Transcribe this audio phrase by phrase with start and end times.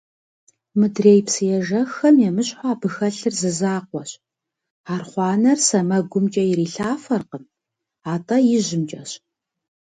[0.79, 4.11] Мыдрей псы ежэххэм емыщхьу абы хэлъыр зы закъуэщ–
[4.93, 7.43] архъуанэр сэмэгумкӏэ ирилъафэркъым,
[8.13, 9.11] атӏэ ижьымкӏэщ!